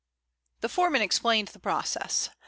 [0.61, 2.31] The foreman explained the process.